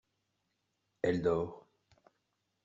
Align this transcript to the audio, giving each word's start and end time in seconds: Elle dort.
Elle 1.03 1.21
dort. 1.21 1.67